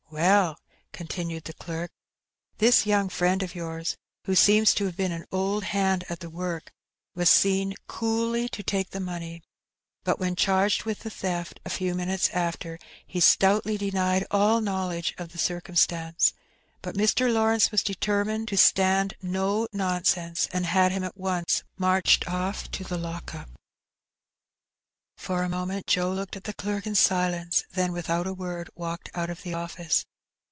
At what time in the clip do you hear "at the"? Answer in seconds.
6.09-6.29, 26.35-26.53